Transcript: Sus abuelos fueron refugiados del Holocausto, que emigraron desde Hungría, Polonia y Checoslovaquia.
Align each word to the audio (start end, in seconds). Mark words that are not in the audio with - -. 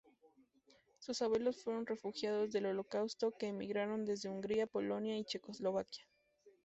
Sus 0.97 1.21
abuelos 1.21 1.61
fueron 1.63 1.85
refugiados 1.85 2.49
del 2.51 2.65
Holocausto, 2.65 3.37
que 3.37 3.49
emigraron 3.49 4.03
desde 4.03 4.29
Hungría, 4.29 4.65
Polonia 4.65 5.15
y 5.15 5.25
Checoslovaquia. 5.25 6.07